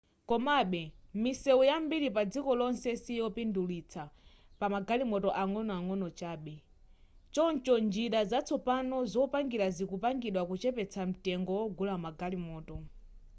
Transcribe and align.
komabe 0.29 0.83
misewu 1.21 1.63
yambiri 1.71 2.07
padziko 2.15 2.51
lonse 2.59 2.91
siyopindulitsa 3.03 4.03
pamagalimoto 4.59 5.29
ang'ono 5.41 6.07
chabe 6.19 6.55
choncho 7.33 7.75
njira 7.85 8.19
zatsopano 8.31 8.97
zopangira 9.11 9.67
zikupangidwa 9.75 10.41
kuchepetsa 10.49 11.01
mtengo 11.11 11.51
wogulira 11.59 11.95
magalimoto 12.03 12.75